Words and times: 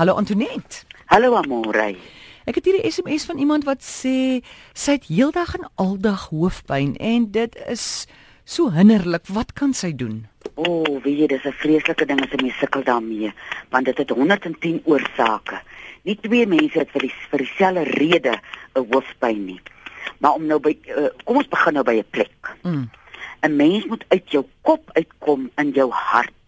Hallo 0.00 0.14
Antoinette. 0.16 0.86
Hallo 1.12 1.34
Amore. 1.36 1.92
Ek 2.48 2.54
het 2.56 2.64
hier 2.64 2.80
'n 2.80 2.90
SMS 2.90 3.24
van 3.28 3.38
iemand 3.38 3.64
wat 3.64 3.82
sê 3.84 4.40
sy 4.72 4.92
het 4.96 5.04
heeldag 5.04 5.54
en 5.54 5.68
aldag 5.74 6.28
hoofpyn 6.32 6.96
en 6.96 7.30
dit 7.30 7.56
is 7.68 8.06
so 8.44 8.70
hinderlik. 8.70 9.26
Wat 9.28 9.52
kan 9.52 9.74
sy 9.74 9.92
doen? 9.94 10.26
O, 10.54 10.62
oh, 10.64 11.02
weet 11.02 11.18
jy, 11.18 11.26
dis 11.26 11.44
'n 11.44 11.52
vreeslike 11.52 12.06
ding 12.06 12.20
as 12.20 12.32
'n 12.32 12.42
mens 12.42 12.58
sukkel 12.58 12.82
daarmee, 12.82 13.32
want 13.68 13.84
dit 13.84 13.98
het 13.98 14.10
110 14.10 14.80
oorsake. 14.84 15.60
Nie 16.02 16.16
twee 16.20 16.46
mense 16.46 16.78
het 16.78 16.90
vir 16.90 17.00
die 17.00 17.14
vir 17.30 17.38
dieselfde 17.38 17.82
rede 17.82 18.40
'n 18.74 18.86
hoofpyn 18.92 19.44
nie. 19.44 19.60
Maar 20.18 20.32
om 20.32 20.46
nou 20.46 20.60
by 20.60 20.78
uh, 20.96 21.08
kom 21.24 21.36
ons 21.36 21.48
begin 21.48 21.72
nou 21.72 21.84
by 21.84 22.00
'n 22.00 22.10
plek. 22.10 22.56
Mm. 22.62 22.90
'n 23.42 23.56
Mens 23.56 23.84
moet 23.84 24.04
uit 24.08 24.30
jou 24.30 24.44
kop 24.62 24.90
uitkom 24.92 25.50
in 25.56 25.70
jou 25.70 25.90
hart. 25.90 26.39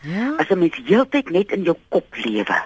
Ja. 0.00 0.34
As 0.38 0.48
'n 0.48 0.58
mens 0.58 0.80
heeltyd 0.84 1.30
net 1.30 1.52
in 1.52 1.62
jou 1.62 1.76
kop 1.88 2.14
lewe, 2.14 2.62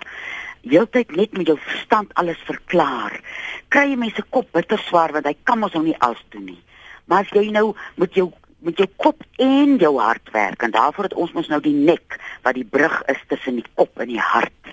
heeltyd 0.62 1.16
net 1.16 1.32
met 1.32 1.46
jou 1.46 1.58
verstand 1.58 2.14
alles 2.14 2.38
verklaar, 2.46 3.20
kry 3.68 3.90
jy 3.90 3.96
mense 3.96 4.22
kop 4.30 4.52
bitter 4.52 4.78
swaar 4.78 5.12
want 5.12 5.26
hy 5.26 5.36
kan 5.42 5.58
mos 5.58 5.72
nou 5.72 5.84
nie 5.84 5.98
alles 5.98 6.24
doen 6.28 6.44
nie. 6.44 6.62
Maar 7.04 7.20
as 7.20 7.30
jy 7.30 7.50
nou 7.50 7.74
met 7.96 8.14
jou 8.14 8.32
met 8.64 8.78
jou 8.80 8.88
kop 8.96 9.22
en 9.36 9.76
jou 9.76 9.98
hart 10.00 10.30
werk 10.32 10.62
en 10.62 10.70
daarvoor 10.70 11.04
het 11.04 11.14
ons 11.14 11.32
mos 11.32 11.48
nou 11.48 11.60
die 11.60 11.74
nek 11.74 12.18
wat 12.42 12.54
die 12.54 12.64
brug 12.64 13.02
is 13.12 13.20
tussen 13.28 13.54
die 13.54 13.66
kop 13.74 14.00
en 14.00 14.08
die 14.08 14.20
hart. 14.20 14.72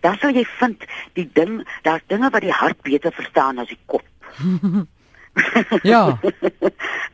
Dan 0.00 0.18
sal 0.18 0.36
jy 0.36 0.44
vind 0.44 0.84
die 1.14 1.28
ding, 1.32 1.66
daar's 1.82 2.04
dinge 2.06 2.30
wat 2.30 2.42
die 2.42 2.52
hart 2.52 2.82
beter 2.82 3.12
verstaan 3.12 3.58
as 3.58 3.68
die 3.68 3.80
kop. 3.86 4.04
ja. 5.92 6.18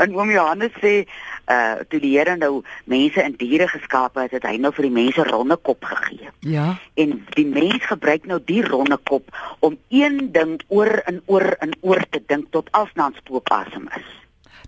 en 0.03 0.15
oom 0.15 0.31
Johannes 0.31 0.75
sê, 0.83 1.07
uh 1.47 1.85
toe 1.89 2.01
die 2.03 2.13
Here 2.17 2.37
nou 2.37 2.63
mense 2.91 3.23
in 3.23 3.37
diere 3.39 3.69
geskape 3.71 4.25
het, 4.25 4.35
het 4.35 4.47
hy 4.49 4.57
nou 4.59 4.73
vir 4.75 4.89
die 4.89 4.97
mense 4.99 5.25
ronde 5.29 5.57
kop 5.57 5.85
gegee. 5.87 6.31
Ja. 6.41 6.75
En 6.99 7.17
die 7.37 7.47
mens 7.47 7.87
gebruik 7.87 8.27
nou 8.27 8.41
die 8.45 8.63
ronde 8.67 8.99
kop 9.09 9.31
om 9.61 9.79
een 9.95 10.33
ding 10.35 10.59
oor 10.69 11.03
en 11.07 11.23
oor 11.27 11.55
en 11.61 11.75
oor 11.81 12.03
te 12.11 12.23
dink 12.27 12.51
tot 12.51 12.71
alsna 12.73 13.11
'n 13.11 13.19
spookasem 13.23 13.89
is. 13.97 14.09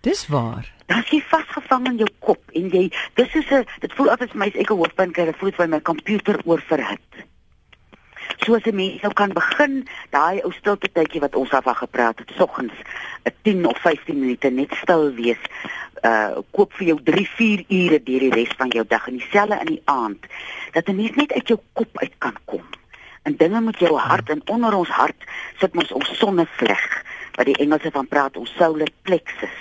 Dis 0.00 0.27
waar. 0.28 0.67
Dan 0.87 1.03
jy 1.11 1.20
vasgevang 1.20 1.87
in 1.87 1.97
jou 1.97 2.11
kop 2.19 2.43
en 2.55 2.69
jy 2.70 2.91
dis 3.15 3.34
is 3.34 3.50
'n 3.50 3.67
dit 3.81 3.93
voel 3.93 4.11
altyd 4.11 4.31
vir 4.31 4.39
my 4.39 4.47
as 4.47 4.61
ek 4.62 4.70
'n 4.70 4.77
hoofpyn 4.77 5.12
kry, 5.12 5.25
dit 5.25 5.37
voel 5.37 5.53
vir 5.53 5.69
my 5.69 5.81
komputer 5.81 6.39
oorverhit 6.45 7.27
soos 8.45 8.62
'n 8.65 8.75
mens 8.75 9.03
nou 9.03 9.12
kan 9.12 9.33
begin 9.33 9.89
daai 10.11 10.41
ou 10.43 10.53
stilte 10.53 10.89
tydjie 10.93 11.20
wat 11.20 11.34
ons 11.34 11.50
af 11.50 11.65
van 11.65 11.75
gepraat 11.75 12.19
het 12.19 12.31
soggens 12.37 12.72
10 13.43 13.67
of 13.67 13.79
15 13.79 14.19
minute 14.19 14.51
net 14.51 14.75
stil 14.83 15.12
wees 15.15 15.43
uh 16.07 16.39
koop 16.55 16.75
vir 16.79 16.93
jou 16.93 16.98
3 17.11 17.27
4 17.37 17.65
ure 17.69 18.03
deur 18.03 18.25
die 18.27 18.34
res 18.34 18.53
van 18.59 18.71
jou 18.75 18.84
dag 18.87 19.09
en 19.09 19.19
dieselfde 19.19 19.59
in 19.61 19.73
die 19.75 19.83
aand 19.84 20.27
dat 20.73 20.89
'n 20.89 20.97
mens 20.97 21.15
net 21.17 21.33
uit 21.33 21.49
jou 21.49 21.59
kop 21.73 21.99
uit 21.99 22.15
kan 22.19 22.37
kom 22.45 22.65
en 23.23 23.37
dinge 23.37 23.61
met 23.61 23.79
jou 23.79 23.97
hart 23.99 24.31
en 24.31 24.43
onder 24.47 24.75
ons 24.75 24.89
hart 24.89 25.25
sit 25.61 25.75
mos 25.75 25.93
ons 25.93 26.19
sonnevleg 26.19 27.05
wat 27.37 27.47
die 27.47 27.59
Engelse 27.65 27.91
van 27.91 28.06
praat 28.06 28.37
ons 28.37 28.55
solar 28.56 28.91
plexus 29.03 29.59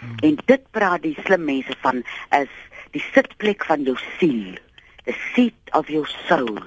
hmm. 0.00 0.16
en 0.20 0.38
dit 0.44 0.62
praat 0.70 1.02
die 1.02 1.16
slim 1.24 1.44
mense 1.44 1.76
van 1.80 2.02
as 2.28 2.48
die 2.90 3.04
sitplek 3.12 3.64
van 3.64 3.82
jou 3.82 3.96
siel 4.18 4.56
the 5.04 5.14
seat 5.34 5.72
of 5.72 5.88
your 5.88 6.08
soul 6.28 6.58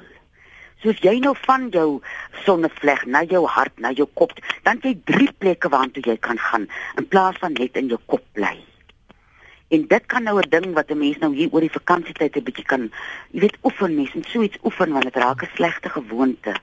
soos 0.84 1.00
jy 1.04 1.18
nou 1.20 1.34
van 1.46 1.68
jou 1.74 2.00
sonnevleg 2.46 3.06
na 3.06 3.24
jou 3.28 3.44
hart, 3.48 3.76
na 3.84 3.92
jou 3.96 4.08
kop, 4.20 4.32
dan 4.64 4.80
jy 4.84 4.96
drie 5.10 5.30
plekke 5.42 5.72
waartoe 5.72 6.04
jy 6.06 6.18
kan 6.24 6.40
gaan 6.40 6.68
in 6.98 7.08
plaas 7.08 7.40
van 7.42 7.56
net 7.60 7.78
in 7.80 7.92
jou 7.92 8.00
kop 8.08 8.24
bly. 8.38 8.56
En 9.70 9.84
dit 9.86 10.06
kan 10.08 10.24
nou 10.24 10.40
'n 10.40 10.50
ding 10.50 10.74
wat 10.74 10.92
'n 10.92 10.98
mens 10.98 11.18
nou 11.20 11.36
hier 11.36 11.50
oor 11.52 11.62
die 11.62 11.78
vakansietyd 11.80 12.36
'n 12.36 12.44
bietjie 12.44 12.66
kan, 12.66 12.92
jy 13.32 13.40
weet, 13.40 13.58
oefen 13.64 13.96
mens 13.96 14.16
en 14.16 14.24
so 14.24 14.42
iets 14.42 14.58
oefen 14.64 14.92
want 14.92 15.04
dit 15.04 15.16
raak 15.16 15.44
'n 15.44 15.56
slegte 15.56 15.90
gewoonte. 15.90 16.56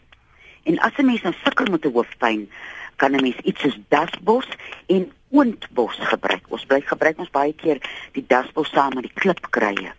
En 0.64 0.78
as 0.78 0.96
'n 0.96 1.06
mens 1.06 1.22
nou 1.22 1.34
sukkel 1.44 1.70
met 1.70 1.84
'n 1.84 1.92
hoofpyn, 1.92 2.50
kan 2.96 3.12
'n 3.14 3.22
mens 3.22 3.38
iets 3.44 3.60
soos 3.60 3.78
dasbos 3.88 4.48
en 4.86 5.12
oondbos 5.30 5.96
gebruik. 5.98 6.42
Ons 6.48 6.66
bly 6.66 6.80
gebruik 6.80 7.18
ons 7.18 7.30
baie 7.30 7.52
keer 7.52 7.78
die 8.12 8.24
dasbos 8.26 8.70
saam 8.70 8.94
met 8.94 9.02
die 9.02 9.20
klipkruie 9.20 9.92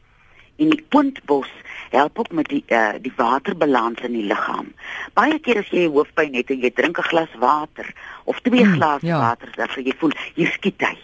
en 0.57 0.69
die 0.73 0.83
puntbos 0.89 1.49
help 1.93 2.19
ook 2.19 2.31
met 2.31 2.49
die 2.51 2.63
uh, 2.67 2.97
die 3.01 3.13
waterbalans 3.15 4.01
in 4.05 4.17
die 4.17 4.25
liggaam. 4.27 4.73
Baie 5.17 5.39
keer 5.39 5.61
as 5.61 5.71
jy 5.71 5.87
hoofpyn 5.87 6.35
het 6.35 6.51
en 6.51 6.61
jy 6.65 6.71
drink 6.75 6.99
'n 6.99 7.09
glas 7.09 7.33
water 7.39 7.93
of 8.25 8.39
twee 8.41 8.65
mm, 8.65 8.73
glase 8.75 9.05
ja. 9.05 9.19
water, 9.19 9.51
dan 9.55 9.69
sal 9.69 9.83
jy 9.83 9.95
voel 9.97 10.13
jy 10.35 10.45
skiet 10.51 10.81
hy. 10.81 10.97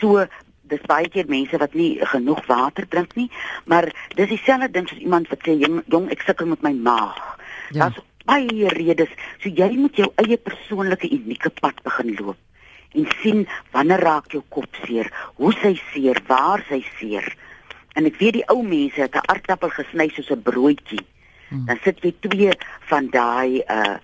So 0.00 0.26
dis 0.62 0.80
baie 0.88 1.08
keer 1.08 1.28
mense 1.28 1.58
wat 1.58 1.74
nie 1.74 1.98
genoeg 2.00 2.46
water 2.46 2.88
drink 2.88 3.14
nie, 3.16 3.30
maar 3.64 3.90
dis 4.16 4.28
dieselfde 4.28 4.70
ding 4.70 4.88
soos 4.88 5.00
iemand 5.00 5.28
wat 5.28 5.44
sê 5.44 5.56
jong, 5.58 5.82
jong 5.92 6.10
ek 6.10 6.24
sukkel 6.24 6.46
met 6.46 6.62
my 6.62 6.72
maag. 6.72 7.20
Ja. 7.70 7.88
Daar's 7.88 8.00
baie 8.24 8.68
redes. 8.72 9.12
So 9.42 9.48
jy 9.48 9.70
moet 9.76 9.96
jou 9.96 10.10
eie 10.22 10.36
persoonlike 10.36 11.10
unieke 11.10 11.50
pad 11.60 11.82
begin 11.84 12.14
loop 12.20 12.40
en 12.94 13.08
sien 13.20 13.40
wanneer 13.74 14.04
raak 14.06 14.30
jou 14.30 14.42
kop 14.54 14.76
seer, 14.84 15.08
hoe 15.40 15.50
sy 15.58 15.74
seer, 15.90 16.20
waar 16.28 16.62
sy 16.68 16.78
seer. 16.98 17.26
En 17.94 18.04
ek 18.04 18.18
weet 18.18 18.38
die 18.40 18.46
ou 18.52 18.62
mense 18.62 19.00
het 19.00 19.14
'n 19.14 19.26
aardappel 19.30 19.70
gesny 19.70 20.08
soos 20.08 20.30
'n 20.30 20.42
broodjie. 20.42 21.04
Hmm. 21.48 21.64
Dan 21.66 21.78
sit 21.82 22.02
jy 22.02 22.14
twee 22.20 22.52
van 22.90 23.08
daai 23.10 23.62
uh 23.68 23.96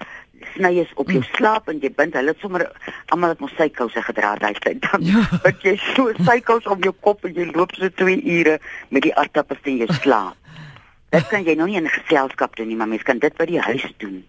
snyes 0.55 0.89
op 0.95 1.11
jou 1.11 1.21
hmm. 1.21 1.35
slaap 1.37 1.69
en 1.69 1.79
jy 1.81 1.91
bind 1.93 2.15
hulle 2.17 2.35
sommer 2.41 2.65
almal 3.13 3.35
het 3.35 3.41
mos 3.41 3.53
sykouse 3.59 4.03
gedra 4.03 4.35
daai 4.41 4.55
tyd. 4.65 4.81
Dan 4.81 5.05
ja. 5.05 5.21
wat 5.45 5.63
jy 5.63 5.77
so 5.95 6.13
sykous 6.25 6.67
op 6.67 6.83
jou 6.83 6.95
kop 7.01 7.25
en 7.25 7.35
jy 7.35 7.51
loop 7.53 7.75
so 7.77 7.89
2 7.89 8.23
ure 8.25 8.59
met 8.89 9.03
die 9.03 9.15
aardappels 9.15 9.61
in 9.65 9.77
jou 9.77 9.93
slaap. 10.01 10.37
Dit 11.11 11.27
kan 11.29 11.45
jy 11.45 11.55
nou 11.59 11.67
nie 11.67 11.77
in 11.77 11.85
'n 11.85 11.97
geselskap 11.99 12.57
doen 12.57 12.69
nie, 12.69 12.77
maar 12.77 12.89
mens 12.89 13.03
kan 13.03 13.19
dit 13.19 13.37
by 13.37 13.45
die 13.45 13.61
huis 13.61 13.93
doen. 13.99 14.25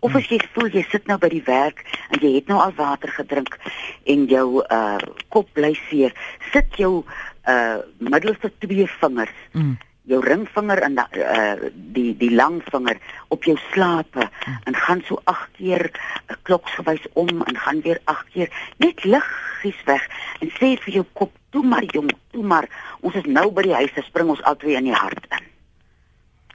Of 0.00 0.16
as 0.16 0.26
jy 0.26 0.40
voel 0.54 0.66
jy 0.74 0.82
sit 0.90 1.06
nou 1.06 1.18
by 1.18 1.28
die 1.28 1.44
werk 1.46 1.84
en 2.10 2.18
jy 2.18 2.34
het 2.34 2.48
nou 2.50 2.58
al 2.58 2.72
water 2.74 3.08
gedrink 3.08 3.58
en 4.04 4.24
jou 4.26 4.64
uh 4.66 4.98
kop 5.28 5.52
bly 5.52 5.76
seer, 5.88 6.12
sit 6.52 6.66
jou 6.76 7.04
uh 7.48 7.76
middelste 7.98 8.52
twee 8.58 8.86
vingers. 8.86 9.34
Mm. 9.52 9.78
Jou 10.02 10.20
ringvinger 10.26 10.82
en 10.82 10.94
da, 10.94 11.06
uh 11.12 11.70
die 11.74 12.16
die 12.16 12.30
langvinger 12.34 12.98
op 13.28 13.44
jou 13.44 13.56
slape 13.70 14.28
mm. 14.28 14.58
en 14.64 14.74
gaan 14.74 15.02
so 15.06 15.20
8 15.24 15.48
keer 15.56 15.90
uh, 15.90 16.36
kloksgewys 16.42 17.06
om 17.12 17.42
en 17.42 17.56
gaan 17.56 17.80
weer 17.80 18.00
8 18.04 18.26
keer 18.32 18.50
net 18.76 19.04
liggies 19.04 19.82
weg 19.84 20.08
en 20.40 20.50
sê 20.58 20.74
vir 20.84 20.92
jou 20.94 21.06
kop, 21.12 21.32
"Toe 21.50 21.64
maar 21.64 21.84
jong, 21.84 22.10
toe 22.30 22.42
maar. 22.42 22.68
Ons 23.00 23.14
is 23.14 23.24
nou 23.24 23.50
by 23.50 23.62
die 23.62 23.74
huis, 23.74 23.94
dan 23.94 24.04
spring 24.04 24.28
ons 24.28 24.42
albei 24.42 24.76
in 24.76 24.84
die 24.84 24.94
hart 24.94 25.26
in." 25.30 25.50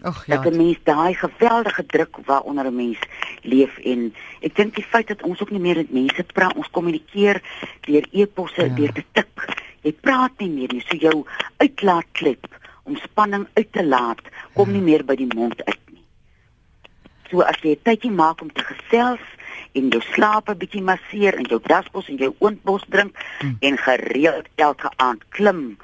Ag 0.01 0.25
ja. 0.25 0.35
Dat 0.35 0.53
'n 0.53 0.57
mens 0.57 0.77
daai 0.83 1.13
geweldige 1.13 1.85
druk 1.85 2.17
waaronder 2.25 2.65
'n 2.65 2.75
mens 2.75 2.99
leef 3.41 3.77
en 3.77 4.13
ek 4.39 4.55
dink 4.55 4.75
die 4.75 4.85
feit 4.85 5.07
dat 5.07 5.23
ons 5.23 5.41
ook 5.41 5.51
nie 5.51 5.59
meer 5.59 5.75
met 5.75 5.91
mense 5.91 6.23
praat, 6.23 6.55
ons 6.55 6.69
kommunikeer 6.69 7.41
deur 7.81 8.05
e-posse, 8.11 8.61
ja. 8.61 8.75
deur 8.75 8.91
te 8.91 9.03
tik 9.11 9.65
jy 9.87 9.95
praat 10.03 10.35
nie 10.43 10.51
meer 10.51 10.75
nie, 10.75 10.83
so 10.85 10.99
jou 10.99 11.23
uitlaatklep 11.63 12.47
om 12.87 12.99
spanning 13.03 13.47
uit 13.55 13.71
te 13.75 13.83
laat 13.85 14.21
kom 14.55 14.71
nie 14.73 14.83
meer 14.83 15.03
by 15.07 15.15
die 15.19 15.29
mond 15.33 15.59
uit 15.67 15.83
nie. 15.91 16.03
So 17.31 17.43
as 17.43 17.59
jy 17.63 17.75
'n 17.75 17.83
tydjie 17.83 18.11
maak 18.11 18.41
om 18.41 18.51
te 18.51 18.63
gesels 18.63 19.23
en 19.73 19.89
jou 19.89 20.01
slaap 20.13 20.49
'n 20.49 20.57
bietjie 20.57 20.83
masseer 20.83 21.35
en 21.35 21.45
jou 21.45 21.59
daspos 21.63 22.09
en 22.09 22.17
jou 22.17 22.33
oontbos 22.39 22.83
drink 22.89 23.15
hmm. 23.39 23.57
en 23.59 23.77
gereeld 23.77 24.47
elke 24.55 24.89
aand 24.97 25.23
klim 25.29 25.77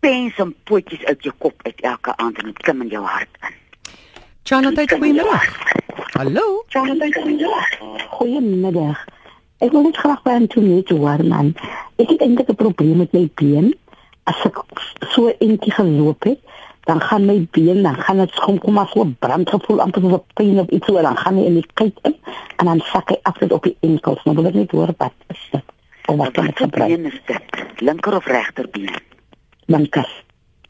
pens 0.00 0.36
en 0.38 0.54
potjies 0.64 1.04
uit 1.04 1.22
jou 1.22 1.34
kop 1.38 1.54
uit 1.66 1.80
elke 1.80 2.16
aand 2.16 2.38
en 2.38 2.44
dit 2.44 2.58
klim 2.58 2.82
in 2.82 2.88
jou 2.88 3.04
hart 3.04 3.34
in. 3.42 3.54
Jonathan, 4.42 4.88
goeiemôre. 4.88 5.40
Hallo. 6.16 6.64
Jonathan, 6.68 7.12
goeiemôre. 8.16 8.96
Ek 9.58 9.72
wil 9.74 9.82
net 9.82 9.96
graag 9.98 10.22
by 10.22 10.36
Antonie 10.38 10.82
toe 10.86 10.98
hoor 11.02 11.24
man. 11.26 11.54
Ek 11.98 12.12
het 12.12 12.20
eintlik 12.22 12.50
'n 12.50 12.54
probleem 12.54 12.96
met 12.96 13.12
my 13.12 13.28
been. 13.34 13.74
As 14.22 14.44
ek 14.44 14.62
so 15.10 15.32
eentjie 15.38 15.72
geloop 15.72 16.22
het, 16.22 16.38
dan 16.88 17.00
gaan 17.00 17.24
my 17.24 17.46
been, 17.50 17.82
dan 17.82 17.94
gaan 17.94 18.16
dit 18.16 18.34
kom 18.34 18.58
kom 18.58 18.72
maar 18.72 18.88
so 18.88 19.04
brandgevoel 19.18 19.80
amper 19.80 20.00
so 20.00 20.24
pyn 20.34 20.58
op 20.58 20.70
iets 20.70 20.86
so 20.86 21.02
dan 21.02 21.16
gaan 21.16 21.36
hy 21.36 21.44
in 21.44 21.54
die 21.54 21.66
kyk 21.74 21.96
in 22.02 22.14
en 22.56 22.66
dan 22.66 22.80
sak 22.80 23.10
hy 23.12 23.18
af 23.22 23.38
dit 23.38 23.52
op 23.52 23.62
die 23.62 23.76
enkels. 23.80 24.22
Maar 24.24 24.34
wil 24.34 24.46
ek 24.46 24.54
net 24.54 24.70
hoor 24.70 24.92
wat 24.96 25.12
is 25.26 25.42
dit? 25.50 25.64
Of 26.06 26.16
wat 26.16 26.30
kan 26.32 26.48
ek 26.48 26.58
gebruik? 26.58 26.90
Is 27.10 27.20
dit 27.26 27.82
linker 27.84 28.16
of 28.16 28.26
regter 28.26 28.68
been? 28.70 28.94
Linker. 29.66 30.08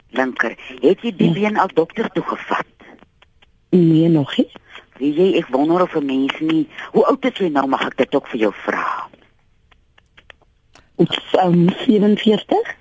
Linker. 0.09 0.57
Het 0.81 1.01
jy 1.01 1.13
die 1.15 1.27
ja. 1.27 1.33
been 1.33 1.57
al 1.57 1.71
dokter 1.73 2.09
toe 2.11 2.23
gevat? 2.23 2.67
Nee, 3.69 4.09
nog 4.09 4.37
nie. 4.37 4.49
Wie 4.97 5.13
jy 5.13 5.37
ek 5.39 5.47
wonder 5.55 5.81
of 5.81 5.95
'n 5.95 6.05
mens 6.05 6.39
nie. 6.39 6.67
Hoe 6.91 7.05
oud 7.05 7.25
is 7.25 7.37
jy 7.37 7.47
nou 7.47 7.67
mag 7.67 7.85
ek 7.85 7.97
dit 7.97 8.15
ook 8.15 8.27
vir 8.27 8.39
jou 8.39 8.53
vra? 8.65 9.08
Ek 10.99 11.15
um, 11.43 11.69
47. 11.85 12.75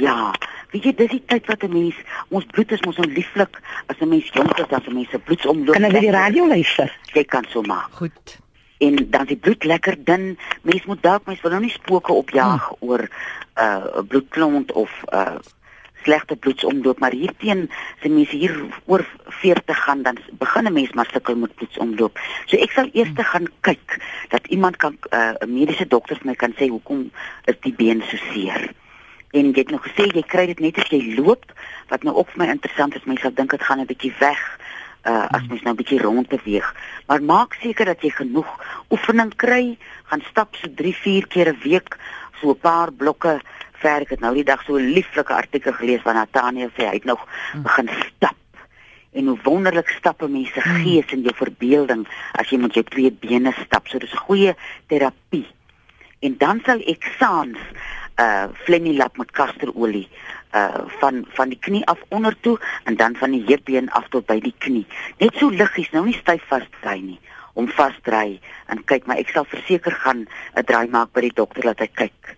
Ja, 0.00 0.32
weet 0.72 0.84
jy 0.88 0.92
dis 0.96 1.10
die 1.12 1.22
tyd 1.28 1.48
wat 1.48 1.64
'n 1.64 1.72
mens 1.72 1.96
ons 2.28 2.46
bloed 2.52 2.72
is 2.72 2.80
mos 2.84 2.96
so 2.96 3.04
lieflik 3.08 3.60
as 3.86 4.00
'n 4.00 4.08
mens 4.08 4.28
jonk 4.32 4.58
is 4.58 4.72
as 4.72 4.86
'n 4.86 4.94
mens 4.94 5.10
se 5.10 5.18
bloedsomloop. 5.18 5.74
Kan 5.74 5.84
ek 5.84 6.00
die 6.00 6.10
radio 6.10 6.46
luister? 6.46 6.92
Jy 7.12 7.24
kan 7.24 7.44
so 7.48 7.62
maak. 7.62 7.92
Goed. 7.92 8.38
En 8.78 8.96
dan 9.10 9.26
die 9.26 9.36
bloed 9.36 9.64
lekker 9.64 10.04
dun. 10.04 10.38
Mens 10.62 10.84
moet 10.84 11.02
dalk 11.02 11.26
mens 11.26 11.40
wil 11.40 11.50
nou 11.50 11.62
nie 11.62 11.70
spooke 11.70 12.12
opjaag 12.12 12.68
hmm. 12.68 12.88
oor 12.88 13.02
'n 13.02 13.08
uh, 13.60 14.02
bloedklont 14.08 14.72
of 14.72 14.90
'n 15.10 15.16
uh, 15.16 15.36
slegte 16.02 16.36
bloedsomloop, 16.36 16.98
maar 16.98 17.12
hier 17.12 17.32
teen 17.38 17.70
se 18.02 18.08
mense 18.08 18.36
hier 18.36 18.54
oor 18.84 19.04
40 19.42 19.84
gaan 19.84 20.02
dan 20.02 20.18
begin 20.38 20.66
'n 20.66 20.72
mens 20.72 20.92
maar 20.92 21.08
sukkel 21.12 21.36
met 21.36 21.54
bloedsomloop. 21.54 22.18
So 22.46 22.56
ek 22.56 22.70
sal 22.70 22.88
eers 22.92 23.12
te 23.14 23.24
gaan 23.24 23.46
kyk 23.60 23.98
dat 24.28 24.46
iemand 24.46 24.76
kan 24.76 24.96
eh, 25.10 25.18
'n 25.18 25.36
uh, 25.42 25.48
mediese 25.48 25.86
dokter 25.86 26.16
vir 26.16 26.26
my 26.26 26.34
kan 26.34 26.54
sê 26.58 26.68
hoekom 26.68 27.10
is 27.44 27.56
die 27.60 27.74
been 27.74 28.02
so 28.10 28.16
seer. 28.32 28.72
En 29.30 29.44
jy 29.52 29.58
het 29.58 29.70
nog 29.70 29.86
gesê 29.86 30.06
jy 30.12 30.22
kry 30.22 30.46
dit 30.46 30.60
net 30.60 30.78
as 30.78 30.88
jy 30.88 31.14
loop, 31.16 31.44
wat 31.88 32.02
nou 32.02 32.16
ook 32.16 32.30
vir 32.30 32.44
my 32.44 32.50
interessant 32.52 32.94
is, 32.94 33.04
mense 33.04 33.22
sal 33.22 33.34
dink 33.34 33.50
dit 33.50 33.62
gaan 33.62 33.80
'n 33.80 33.86
bietjie 33.86 34.14
weg 34.18 34.58
uh 35.04 35.26
as 35.34 35.46
mens 35.48 35.62
nou 35.62 35.72
'n 35.74 35.80
bietjie 35.80 36.02
rond 36.02 36.28
beweeg. 36.28 36.74
Maar 37.06 37.22
maak 37.22 37.54
seker 37.54 37.84
dat 37.84 38.02
jy 38.02 38.10
genoeg 38.10 38.50
oefening 38.90 39.34
kry, 39.36 39.78
gaan 40.04 40.22
stap 40.30 40.54
so 40.56 40.68
3, 40.74 40.94
4 40.94 41.26
keer 41.26 41.48
'n 41.48 41.58
week, 41.62 41.96
so 42.40 42.50
'n 42.50 42.60
paar 42.60 42.92
blokke 42.92 43.40
ver. 43.82 44.06
Ek 44.06 44.14
het 44.16 44.22
nou 44.24 44.32
die 44.34 44.46
dag 44.46 44.62
so 44.66 44.78
'n 44.78 44.92
lieflike 44.94 45.34
artikel 45.34 45.72
gelees 45.72 46.02
van 46.06 46.14
Nathaniel 46.14 46.70
sê 46.76 46.86
hy 46.88 46.94
het 47.00 47.04
nog 47.04 47.26
hm. 47.52 47.62
begin 47.62 47.88
stap. 47.88 48.36
En 49.12 49.26
hoe 49.26 49.38
wonderlik 49.42 49.88
stappe 49.88 50.28
mense 50.28 50.60
hm. 50.60 50.82
gees 50.82 51.12
en 51.12 51.22
jou 51.22 51.34
verbeelding 51.34 52.06
as 52.32 52.50
jy 52.50 52.58
met 52.58 52.74
jou 52.74 52.84
twee 52.84 53.12
bene 53.12 53.52
stap. 53.64 53.88
So 53.88 53.98
dis 53.98 54.22
goeie 54.26 54.54
terapie. 54.86 55.46
En 56.20 56.38
dan 56.38 56.62
sal 56.64 56.80
ek 56.86 57.02
saans 57.18 57.58
uh 58.20 58.46
flenilap 58.64 59.16
met 59.16 59.30
kasterolie 59.30 60.08
uh 60.54 60.84
van 61.00 61.24
van 61.34 61.48
die 61.48 61.58
knie 61.58 61.86
af 61.86 61.98
onder 62.08 62.36
toe 62.40 62.58
en 62.84 62.96
dan 62.96 63.16
van 63.16 63.30
die 63.30 63.44
heupbeen 63.46 63.90
af 63.90 64.08
tot 64.08 64.26
by 64.26 64.40
die 64.40 64.54
knie. 64.58 64.86
Net 65.18 65.34
so 65.36 65.48
liggies, 65.48 65.90
nou 65.90 66.04
nie 66.04 66.18
styf 66.18 66.44
vasdry 66.48 67.00
nie 67.00 67.20
om 67.52 67.68
vasdry 67.68 68.38
en 68.72 68.84
kyk 68.88 69.08
maar 69.08 69.20
ek 69.20 69.32
sal 69.32 69.48
verseker 69.48 69.92
gaan 70.04 70.26
'n 70.56 70.64
draai 70.64 70.88
maak 70.88 71.12
by 71.12 71.20
die 71.20 71.36
dokter 71.36 71.62
dat 71.62 71.80
hy 71.80 71.88
kyk. 72.04 72.36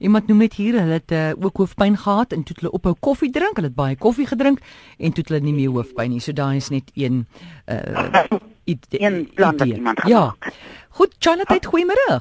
Iemand 0.00 0.30
noem 0.30 0.38
net 0.40 0.54
hier, 0.56 0.78
hulle 0.80 0.96
het 0.96 1.12
uh, 1.12 1.30
ook 1.36 1.60
hoofpyn 1.60 1.96
gehad 2.00 2.32
en 2.32 2.42
toe 2.42 2.54
hulle 2.60 2.72
ophou 2.72 2.94
koffie 3.04 3.28
drink, 3.30 3.58
hulle 3.60 3.68
het 3.68 3.76
baie 3.76 3.96
koffie 4.00 4.24
gedrink 4.26 4.62
en 4.96 5.12
toe 5.12 5.24
hulle 5.26 5.42
nie 5.44 5.52
meer 5.52 5.74
hoofpyn 5.74 6.14
nie. 6.14 6.22
So 6.24 6.32
daai 6.32 6.56
is 6.56 6.70
net 6.72 6.88
een 6.94 7.26
uh 7.68 8.22
een 8.90 9.30
plan 9.34 9.56
wat 9.56 9.66
iemand 9.66 10.00
gemaak 10.00 10.44
het. 10.44 10.54
Ja. 10.54 10.54
Goed, 10.88 11.14
Charlotte, 11.18 11.68
goeiemôre. 11.68 12.20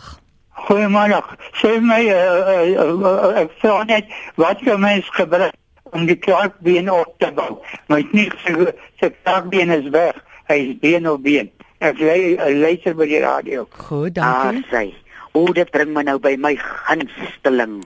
Goeiemôre. 0.68 1.24
Sê 1.62 1.80
my 1.80 2.02
uh, 2.04 2.76
uh, 2.76 3.00
uh, 3.00 3.42
ek 3.46 3.56
sê 3.62 3.72
net 3.88 4.12
wat 4.36 4.60
jy 4.66 4.76
mens 4.76 5.08
gebruik 5.16 5.56
om 5.96 6.06
die 6.06 6.18
kraakbeen 6.20 6.92
op 6.92 7.16
te 7.24 7.32
bou. 7.36 7.62
My 7.88 8.02
knie 8.12 8.28
se 8.44 8.74
se 9.00 9.14
kraakbeen 9.24 9.72
is 9.72 9.88
weg. 9.96 10.20
Hy 10.52 10.60
is 10.68 10.80
been 10.84 11.08
op 11.08 11.24
been. 11.24 11.52
Ek 11.80 12.02
lê 12.04 12.36
later 12.60 12.98
by 13.00 13.08
die 13.08 13.24
radio. 13.24 13.68
Goed, 13.88 14.18
dankie. 14.20 14.66
Ah, 14.68 14.74
sê. 14.74 14.90
O, 15.34 15.54
dit 15.54 15.72
bring 15.72 15.94
my 15.94 16.04
nou 16.04 16.20
by 16.20 16.36
my 16.38 16.56
gunsteling 16.56 17.84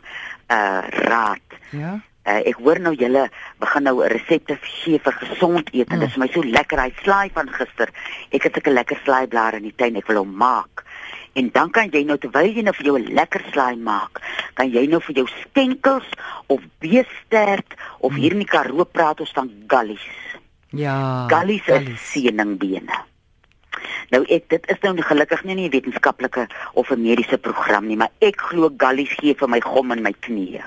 uh 0.50 0.82
raad. 1.08 1.60
Ja. 1.72 2.00
Uh, 2.24 2.40
ek 2.48 2.62
hoor 2.64 2.80
nou 2.80 2.94
julle 2.96 3.26
begin 3.60 3.84
nou 3.84 4.00
'n 4.00 4.08
resepte 4.08 4.56
gee 4.62 5.00
vir 5.00 5.16
gesond 5.20 5.68
eet 5.74 5.90
en 5.92 5.98
mm. 5.98 6.00
dit 6.00 6.10
is 6.10 6.18
my 6.18 6.28
so 6.32 6.40
lekker 6.40 6.80
hy 6.80 6.92
slaai 7.04 7.30
van 7.36 7.50
gister. 7.52 7.92
Ek 8.32 8.44
het 8.44 8.64
'n 8.64 8.74
lekker 8.74 9.00
slaaiblare 9.04 9.58
in 9.58 9.68
die 9.68 9.76
tuin 9.76 9.96
ek 10.00 10.08
wil 10.08 10.24
hom 10.24 10.32
maak. 10.32 10.86
En 11.34 11.50
dan 11.52 11.70
kan 11.70 11.90
jy 11.92 12.04
nou 12.06 12.18
terwyl 12.18 12.48
jy 12.48 12.64
nou 12.64 12.74
vir 12.74 12.86
jou 12.86 12.98
'n 12.98 13.14
lekker 13.14 13.44
slaai 13.52 13.76
maak, 13.76 14.22
kan 14.54 14.72
jy 14.72 14.88
nou 14.88 15.02
vir 15.02 15.16
jou 15.16 15.28
stenkels 15.28 16.08
of 16.48 16.62
beestert 16.80 17.76
of 18.00 18.12
mm. 18.12 18.18
hier 18.18 18.32
in 18.32 18.40
die 18.40 18.48
Karoo 18.48 18.86
praat 18.86 19.20
ons 19.20 19.32
van 19.32 19.52
gallies. 19.68 20.08
Ja. 20.70 21.28
Gallies 21.28 21.68
is 21.68 22.12
seeningbene. 22.12 23.13
Nou 24.10 24.24
ek 24.28 24.50
dit 24.50 24.70
is 24.70 24.80
nou 24.82 25.02
gelukkig 25.02 25.44
nie 25.44 25.56
'n 25.56 25.70
wetenskaplike 25.70 26.48
of 26.74 26.90
'n 26.90 27.02
mediese 27.02 27.38
program 27.38 27.88
nie, 27.88 27.98
maar 27.98 28.12
ek 28.20 28.42
glo 28.42 28.70
gallies 28.78 29.14
gee 29.20 29.36
vir 29.36 29.50
my 29.50 29.60
gom 29.60 29.92
in 29.92 30.02
my 30.02 30.14
knieë. 30.20 30.64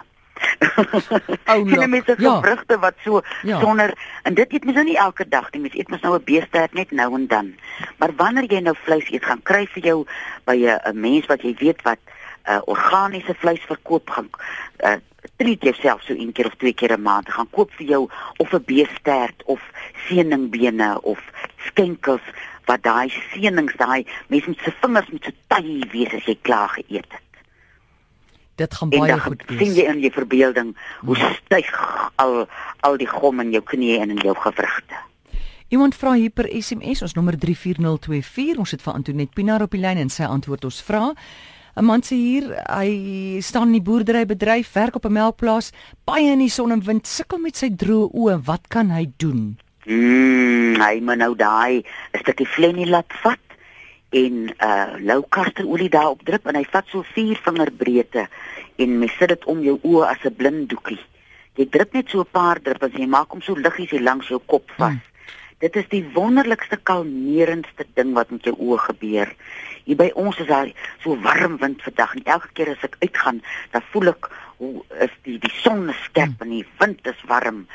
Ou 1.46 1.60
oh, 1.60 1.64
nee, 1.64 1.86
mense 1.86 2.14
ja. 2.18 2.40
vrugte 2.40 2.78
wat 2.78 2.94
so 3.04 3.22
ja. 3.42 3.60
sonder 3.60 3.94
en 4.22 4.34
dit 4.34 4.52
eet 4.52 4.64
mens 4.64 4.76
nou 4.76 4.84
nie 4.84 4.98
elke 4.98 5.28
dag 5.28 5.50
nie. 5.52 5.60
Mens 5.60 5.74
eet 5.74 5.88
mens 5.88 6.02
nou 6.02 6.14
'n 6.14 6.24
beesterd 6.24 6.74
net 6.74 6.90
nou 6.90 7.14
en 7.14 7.26
dan. 7.26 7.54
Maar 7.96 8.12
wanneer 8.16 8.52
jy 8.52 8.60
nou 8.60 8.76
vleis 8.84 9.10
eet, 9.10 9.24
gaan 9.24 9.42
kry 9.42 9.66
vir 9.66 9.82
jou 9.82 10.06
by 10.44 10.56
'n 10.56 11.00
mens 11.00 11.26
wat 11.26 11.42
jy 11.42 11.54
weet 11.58 11.82
wat 11.82 11.98
uh, 12.48 12.60
organiese 12.64 13.34
vleis 13.34 13.62
verkoop 13.66 14.10
gaan 14.10 14.30
uh, 14.84 14.96
treat 15.36 15.62
jouself 15.62 16.02
so 16.02 16.14
een 16.14 16.32
keer 16.32 16.46
of 16.46 16.54
twee 16.54 16.72
keer 16.72 16.92
'n 16.92 17.02
maand 17.02 17.32
gaan 17.32 17.50
koop 17.50 17.70
vir 17.72 17.86
jou 17.86 18.08
of 18.36 18.52
'n 18.52 18.64
beesterd 18.66 19.42
of 19.44 19.60
seeningbene 20.08 21.00
of 21.02 21.20
skenkels 21.56 22.22
wat 22.66 22.82
daai 22.82 23.08
seënings 23.10 23.76
daai 23.78 24.04
mense 24.32 24.50
met 24.50 24.64
se 24.64 24.72
vingers 24.82 25.08
met 25.14 25.24
so 25.24 25.32
taai 25.52 25.80
wees 25.92 26.14
as 26.14 26.26
jy 26.26 26.36
klaar 26.42 26.68
geëet 26.74 27.08
het. 27.08 27.22
Dit 28.56 28.74
gaan 28.74 28.90
baie 28.90 29.10
dan, 29.12 29.20
goed 29.20 29.42
wees. 29.46 29.58
sien 29.60 29.74
jy 29.76 29.88
in 29.90 30.00
jou 30.04 30.12
verbeelding 30.14 30.72
hoe 31.04 31.18
ja. 31.18 31.32
styg 31.40 31.72
al 32.22 32.46
al 32.86 32.96
die 32.96 33.10
gom 33.10 33.42
in 33.44 33.52
jou 33.52 33.62
knieë 33.62 34.00
en 34.04 34.16
in 34.16 34.22
jou 34.24 34.34
gewrigte. 34.46 35.02
Iemand 35.68 35.96
vra 35.98 36.14
hier 36.14 36.30
per 36.30 36.46
SMS 36.46 37.02
ons 37.02 37.16
nommer 37.18 37.36
34024 37.42 38.62
ons 38.62 38.70
het 38.70 38.82
vir 38.82 38.94
Antoinette 38.94 39.34
Pinaar 39.34 39.66
op 39.66 39.74
die 39.74 39.82
lyn 39.82 39.98
en 39.98 40.12
sy 40.12 40.28
antwoord 40.28 40.64
ons 40.70 40.80
vra 40.86 41.12
'n 41.76 41.84
man 41.84 42.00
sê 42.00 42.16
hier 42.16 42.54
hy 42.72 43.40
staan 43.44 43.68
in 43.68 43.78
die 43.78 43.84
boerderybedryf 43.84 44.72
werk 44.72 44.96
op 44.96 45.04
'n 45.04 45.12
melkplaas 45.12 45.72
baie 46.04 46.32
in 46.32 46.38
die 46.38 46.48
son 46.48 46.72
en 46.72 46.84
wind 46.84 47.06
sukkel 47.06 47.38
met 47.38 47.56
sy 47.56 47.68
droë 47.68 48.10
oë 48.14 48.44
wat 48.44 48.68
kan 48.68 48.90
hy 48.90 49.12
doen 49.16 49.58
Mm, 49.86 50.80
hy 50.82 50.98
moet 51.00 51.20
nou 51.22 51.34
daai 51.38 51.78
'n 51.78 52.18
stukkie 52.18 52.46
flenilap 52.46 53.12
vat 53.22 53.38
en 54.10 54.50
uh 54.58 54.94
lou 54.98 55.22
kasterolie 55.28 55.88
daarop 55.88 56.24
drup 56.26 56.46
en 56.46 56.58
hy 56.58 56.64
vat 56.72 56.86
so 56.90 57.04
4 57.14 57.38
vinger 57.44 57.70
breedte 57.70 58.28
en 58.82 58.98
mens 58.98 59.14
sit 59.18 59.28
dit 59.28 59.44
om 59.44 59.62
jou 59.62 59.78
oë 59.82 60.08
as 60.10 60.24
'n 60.24 60.34
blinddoekie. 60.34 60.98
Jy 61.54 61.68
drup 61.70 61.92
net 61.94 62.10
so 62.10 62.20
'n 62.20 62.32
paar 62.32 62.58
druppels 62.62 62.94
en 62.94 63.00
jy 63.00 63.08
maak 63.08 63.30
hom 63.30 63.42
so 63.42 63.54
liggies 63.54 63.90
hier 63.90 64.02
langs 64.02 64.28
jou 64.28 64.40
kop 64.46 64.70
vas. 64.76 64.92
Mm. 64.92 65.00
Dit 65.58 65.76
is 65.76 65.88
die 65.88 66.04
wonderlikste 66.12 66.76
kalmerendste 66.76 67.86
ding 67.94 68.12
wat 68.12 68.30
met 68.30 68.44
jou 68.44 68.56
oë 68.58 68.78
gebeur. 68.78 69.30
Hier 69.84 69.96
by 69.96 70.10
ons 70.14 70.38
is 70.38 70.46
daar 70.46 70.68
so 71.02 71.16
warm 71.22 71.56
wind 71.56 71.82
vandag 71.82 72.14
en 72.14 72.24
elke 72.24 72.48
keer 72.52 72.70
as 72.74 72.82
ek 72.82 72.96
uitgaan, 73.00 73.42
dan 73.70 73.82
voel 73.92 74.08
ek 74.08 74.28
hoe 74.58 74.82
is 75.00 75.14
die 75.22 75.38
die 75.38 75.52
son 75.62 75.94
skerp 76.04 76.36
mm. 76.36 76.44
en 76.44 76.50
die 76.50 76.66
wind 76.78 77.06
is 77.06 77.24
warm 77.28 77.66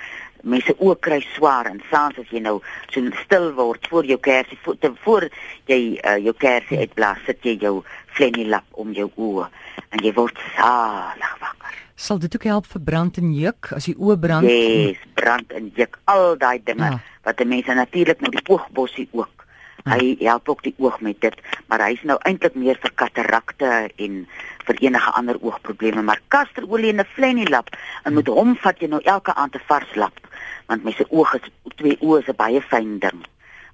mense 0.43 0.75
oë 0.77 0.97
kry 0.99 1.19
swaar 1.35 1.69
en 1.71 1.81
saans 1.89 2.17
as 2.21 2.29
jy 2.33 2.41
nou 2.43 2.59
so 2.93 3.01
stil 3.23 3.51
word 3.57 3.87
voor 3.91 4.05
jou 4.05 4.19
kersie 4.19 4.57
voor, 4.63 4.77
voor 5.03 5.27
jy 5.69 5.81
uh, 5.99 6.17
jou 6.17 6.33
kersie 6.37 6.81
uitblaas 6.81 7.21
sit 7.25 7.45
jy 7.45 7.57
jou 7.61 7.81
flenilap 8.15 8.65
om 8.71 8.93
jou 8.93 9.11
oë 9.15 9.47
en 9.91 10.03
jy 10.03 10.13
word 10.15 10.37
salig 10.55 11.37
wakker. 11.39 11.77
Sal 12.01 12.17
dit 12.17 12.33
ook 12.35 12.47
help 12.49 12.65
vir 12.65 12.81
brand 12.81 13.17
en 13.21 13.33
juk? 13.35 13.73
As 13.77 13.85
die 13.85 13.97
oë 13.97 14.17
brand? 14.17 14.49
Yes 14.49 15.01
brand 15.21 15.53
en 15.57 15.69
juk 15.77 15.99
al 16.09 16.37
daai 16.41 16.59
dinge 16.65 16.89
ja. 16.89 16.99
wat 17.27 17.43
mense 17.45 17.73
natuurlik 17.77 18.21
nou 18.23 18.31
die 18.33 18.43
oogbossie 18.49 19.07
ook 19.11 19.40
Hy 19.89 20.15
help 20.19 20.49
ook 20.49 20.63
die 20.63 20.73
oog 20.77 20.99
met 21.01 21.21
dit, 21.21 21.35
maar 21.67 21.81
hy's 21.81 22.01
nou 22.03 22.17
eintlik 22.27 22.55
meer 22.55 22.77
vir 22.81 22.91
katarakte 22.95 23.69
en 23.95 24.27
vir 24.67 24.81
enige 24.85 25.11
ander 25.17 25.39
oogprobleme, 25.41 26.01
maar 26.05 26.21
kasterolie 26.27 26.91
en 26.93 27.01
'n 27.01 27.13
flenilap 27.15 27.69
en 28.03 28.13
met 28.13 28.27
hom 28.27 28.55
vat 28.55 28.79
jy 28.79 28.87
nou 28.87 29.01
elke 29.03 29.33
aand 29.33 29.55
'n 29.55 29.67
vars 29.67 29.95
lap, 29.95 30.19
want 30.67 30.83
my 30.83 30.91
se 30.91 31.05
oog 31.09 31.33
is 31.33 31.49
twee 31.75 31.97
oë 32.01 32.19
is 32.19 32.27
'n 32.27 32.35
baie 32.35 32.61
fyn 32.61 32.99
ding. 32.99 33.25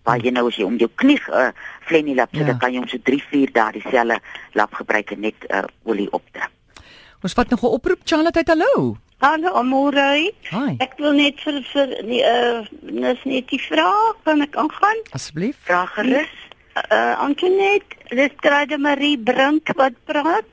Waar 0.04 0.20
jy 0.20 0.32
nou 0.32 0.48
as 0.48 0.56
jy 0.56 0.64
om 0.64 0.78
jou 0.78 0.90
knie 0.96 1.20
'n 1.28 1.34
uh, 1.34 1.52
flenilap 1.82 2.30
sit, 2.32 2.40
ja. 2.40 2.46
dan 2.46 2.58
kan 2.58 2.72
jy 2.74 2.80
hom 2.80 2.88
so 2.88 2.98
3, 3.04 3.24
4 3.32 3.52
dae 3.52 3.72
dieselfde 3.72 4.20
lap 4.54 4.74
gebruik 4.74 5.12
en 5.12 5.20
net 5.20 5.36
uh, 5.50 5.64
olie 5.84 6.12
opdruk. 6.12 6.52
Ons 7.22 7.34
vat 7.34 7.50
nog 7.50 7.62
'n 7.62 7.66
oproep 7.66 8.00
Charlotte, 8.04 8.44
hallo. 8.46 8.98
Hallo 9.20 9.50
Amore. 9.58 10.30
Hi. 10.54 10.76
Ek 10.78 10.92
wil 11.02 11.16
net 11.18 11.40
vir 11.42 11.56
vir 11.72 11.94
nee 12.06 12.22
uh 12.22 12.62
is 13.10 13.24
net 13.26 13.48
die 13.50 13.58
vraag 13.58 14.20
kan 14.28 14.44
ek 14.46 14.54
aangaan? 14.62 15.00
Asseblief. 15.18 15.58
Vraag 15.66 15.96
gerus. 15.96 16.36
Uh 16.78 17.16
Antoinette, 17.26 17.98
dis 18.14 18.36
Trade 18.46 18.78
Marie 18.78 19.18
Brink 19.18 19.74
wat 19.82 19.98
praat. 20.06 20.46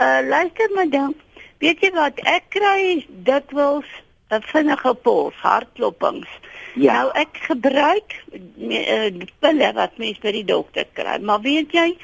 Uh 0.00 0.24
luister 0.24 0.72
my 0.78 0.86
dan. 0.88 1.12
Weet 1.60 1.84
jy 1.84 1.92
wat 1.92 2.24
ek 2.24 2.48
kry 2.56 3.04
dikwels 3.28 3.92
'n 4.32 4.48
vinnige 4.48 4.94
pols, 5.04 5.36
hartklopings. 5.44 6.32
Ja. 6.80 7.02
Nou 7.02 7.12
ek 7.20 7.36
gebruik 7.52 8.16
uh, 8.32 9.12
pille 9.44 9.72
wat 9.76 10.00
mens 10.00 10.24
by 10.24 10.32
die 10.40 10.46
dokter 10.48 10.88
kry, 10.96 11.18
maar 11.20 11.44
weet 11.44 11.74
jy, 11.76 11.98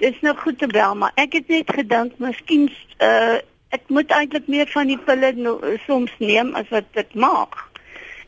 dis 0.00 0.16
nou 0.24 0.32
goed 0.32 0.56
te 0.58 0.66
bel, 0.70 0.94
maar 0.96 1.12
ek 1.20 1.34
het 1.42 1.48
net 1.52 1.68
gedink 1.68 2.16
miskien 2.16 2.70
uh 3.04 3.42
ek 3.72 3.82
moet 3.88 4.10
eintlik 4.12 4.48
meer 4.52 4.68
van 4.72 4.86
die 4.86 4.98
pille 4.98 5.32
no, 5.36 5.58
soms 5.86 6.12
neem 6.20 6.54
as 6.60 6.68
wat 6.70 6.84
ek 7.00 7.14
maak. 7.14 7.56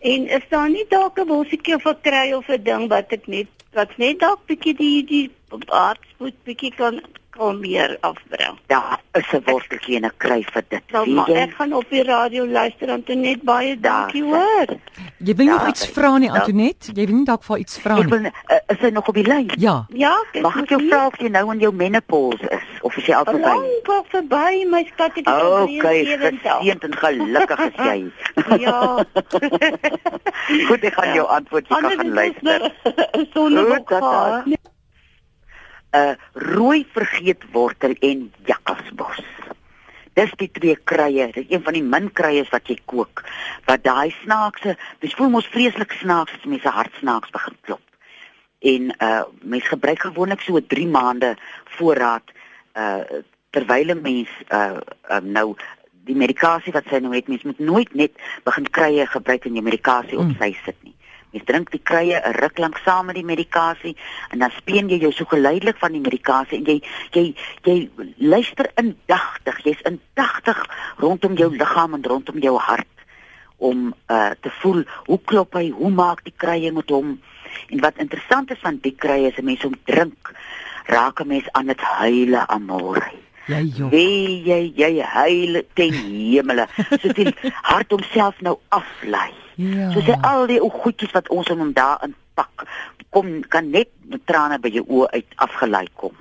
En 0.05 0.29
is 0.29 0.45
daar 0.51 0.69
nie 0.69 0.85
dalk 0.91 1.19
'n 1.19 1.29
wolsiekie 1.29 1.75
of 1.77 1.87
'n 1.87 2.01
kry 2.03 2.33
of 2.33 2.49
'n 2.49 2.63
ding 2.63 2.89
wat 2.89 3.13
ek 3.13 3.27
net 3.29 3.49
wat 3.75 3.97
net 3.99 4.19
dalk 4.21 4.41
bietjie 4.47 4.75
die 4.77 5.05
die 5.05 5.31
aardspoed 5.69 6.35
bietjie 6.45 6.73
kan 6.77 7.01
kalmeer 7.35 7.97
afbring. 8.01 8.59
Daar 8.67 9.01
is 9.13 9.25
'n 9.33 9.43
worteltjie 9.45 9.97
en 9.97 10.05
'n 10.05 10.13
kry 10.17 10.43
vir 10.53 10.63
dit. 10.69 10.83
Nou, 10.93 11.09
maar 11.11 11.29
ek 11.29 11.51
gaan 11.55 11.73
op 11.73 11.85
die 11.91 12.03
radio 12.03 12.47
luister 12.47 12.89
en 12.89 13.03
toe 13.05 13.15
net 13.15 13.43
baie 13.43 13.81
dankie 13.81 14.23
Daar, 14.23 14.31
hoor. 14.31 14.77
Jy 15.19 15.35
wil 15.35 15.47
nog 15.47 15.69
iets 15.69 15.87
vra 15.87 16.19
nie. 16.19 16.31
Antoinette? 16.31 16.93
Jy 16.95 17.07
wil 17.07 17.15
nie 17.17 17.25
dalk 17.25 17.43
vir 17.45 17.59
iets 17.59 17.79
vra 17.79 17.97
Ek 17.99 18.05
nie. 18.05 18.11
wil 18.11 18.25
uh, 18.25 18.59
is 18.69 18.79
hy 18.79 18.91
nog 18.91 19.09
op 19.09 19.15
die 19.15 19.27
lyn? 19.27 19.51
Ja. 19.59 19.87
Ja, 19.89 20.15
ek 20.33 20.43
Mag 20.43 20.57
ek 20.57 20.69
jou 20.69 20.81
moet 20.83 20.93
vra 20.93 21.07
of 21.07 21.19
jy 21.19 21.29
nou 21.29 21.53
in 21.53 21.59
jou 21.59 21.73
menopause 21.73 22.49
is 22.51 22.74
of 22.85 22.97
is 23.01 23.07
jy 23.09 23.17
al 23.17 23.25
verby? 23.25 23.49
Lang 23.49 23.89
al 23.95 24.05
verby, 24.13 24.51
my 24.69 24.83
skat 24.93 25.17
het 25.19 25.29
Okay, 25.29 26.03
geseënd 26.21 26.85
en 26.89 26.97
gelukkig 27.01 27.65
is 27.71 27.81
jy. 27.89 27.99
Ja. 28.65 28.79
Goed, 30.69 30.85
ek 30.85 30.97
gaan 30.99 31.15
jou 31.17 31.25
antwoord 31.39 31.71
jy 31.71 31.73
kan 31.73 31.79
Anders 31.79 31.97
gaan 31.97 32.11
is 32.11 32.19
luister. 32.19 32.67
sonder 33.35 33.71
Goed, 33.73 33.87
tata. 33.89 34.45
'n 35.95 35.97
uh, 35.97 36.15
rooi 36.33 36.83
vergeetwortel 36.91 37.95
en 38.03 38.33
jakkalsbos. 38.45 39.23
Dis 40.19 40.33
die 40.39 40.51
twee 40.51 40.75
krye, 40.91 41.29
dis 41.35 41.47
een 41.51 41.63
van 41.63 41.77
die 41.79 41.83
min 41.83 42.09
krye 42.13 42.43
wat 42.51 42.67
jy 42.71 42.77
kook 42.91 43.23
wat 43.69 43.85
daai 43.87 44.11
snaakse, 44.23 44.75
dis 45.03 45.15
voel 45.15 45.31
mos 45.31 45.47
vreeslik 45.55 45.95
snaaks 46.03 46.35
as 46.35 46.49
mense 46.51 46.69
hartsnaaks 46.69 47.31
begin 47.35 47.57
klop. 47.67 47.85
En 48.75 48.91
uh 48.99 49.23
mense 49.43 49.71
gebruik 49.71 50.03
gewoonlik 50.09 50.43
so 50.43 50.61
3 50.75 50.89
maande 50.91 51.37
voorraad 51.79 52.35
uh 52.77 53.23
terwyl 53.51 53.95
'n 53.95 54.03
mens 54.03 54.29
uh, 54.51 54.81
uh 55.11 55.21
nou 55.23 55.55
die 56.05 56.17
medikasie 56.17 56.73
wat 56.73 56.85
sy 56.91 56.99
nou 56.99 57.15
het, 57.15 57.29
mens 57.29 57.43
moet 57.43 57.59
nooit 57.59 57.95
net 57.95 58.13
begin 58.45 58.67
krye 58.71 59.07
gebruik 59.07 59.47
en 59.47 59.55
jou 59.55 59.63
medikasie 59.65 60.19
op 60.19 60.27
Mm. 60.27 60.37
sy 60.39 60.57
sit 60.65 60.77
nie. 60.83 60.95
Mens 61.33 61.45
drink 61.45 61.71
die 61.71 61.83
krye 61.83 62.21
'n 62.21 62.33
ruk 62.41 62.59
lank 62.59 62.79
saam 62.85 63.07
met 63.07 63.15
die 63.15 63.25
medikasie 63.25 63.97
en 64.31 64.39
dan 64.39 64.51
speen 64.51 64.89
jy 64.89 64.99
jou 64.99 65.13
so 65.13 65.25
geleidelik 65.25 65.79
van 65.79 65.93
die 65.93 66.01
medikasie 66.01 66.59
en 66.59 66.65
jy 66.65 66.83
jy 67.13 67.35
jy 67.63 67.91
luister 68.19 68.71
indagtig, 68.77 69.65
jy's 69.65 69.83
indagtig 69.83 70.67
rondom 70.99 71.35
jou 71.35 71.57
liggaam 71.57 71.95
en 71.95 72.05
rondom 72.05 72.39
jou 72.39 72.59
hart 72.59 72.87
om 73.57 73.95
uh 74.11 74.31
te 74.41 74.51
voel 74.51 74.85
hoe 75.07 75.21
klop 75.25 75.55
hy, 75.55 75.71
hoe 75.71 75.91
maak 75.91 76.25
die 76.25 76.35
krye 76.37 76.73
met 76.73 76.91
hom. 76.91 77.21
En 77.69 77.81
wat 77.81 77.99
interessant 77.99 78.51
is 78.51 78.59
van 78.61 78.79
die 78.83 78.95
krye 78.95 79.31
is 79.31 79.39
'n 79.39 79.45
mens 79.45 79.65
om 79.65 79.75
drink 79.85 80.33
raak 80.87 81.21
'n 81.21 81.27
mens 81.27 81.49
aan 81.53 81.67
dit 81.67 81.81
huile 81.81 82.47
amore. 82.47 83.13
Jy 83.47 83.63
jong. 83.77 83.91
Wie 83.91 84.43
jy 84.45 84.73
jy 84.73 85.01
huil 85.01 85.63
ten 85.75 85.93
hemele, 85.93 86.67
soos 86.91 87.15
die 87.15 87.35
hart 87.71 87.91
homself 87.91 88.41
nou 88.41 88.59
aflei. 88.69 89.33
Ja. 89.55 89.91
So 89.93 90.01
sê 90.01 90.17
al 90.21 90.47
die 90.47 90.61
ou 90.61 90.71
goedjies 90.71 91.13
wat 91.13 91.29
ons 91.29 91.49
in 91.53 91.61
hom 91.61 91.73
daarin 91.77 92.15
pak, 92.35 92.65
kom 93.11 93.43
kan 93.49 93.71
net 93.71 93.91
met 94.09 94.25
trane 94.27 94.59
by 94.59 94.73
jou 94.75 94.85
oë 94.89 95.11
uit 95.13 95.37
afgelei 95.37 95.87
kom. 95.95 96.17